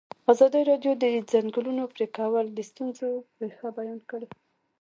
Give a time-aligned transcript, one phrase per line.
[0.31, 3.09] ازادي راډیو د د ځنګلونو پرېکول د ستونزو
[3.39, 4.27] رېښه بیان کړې.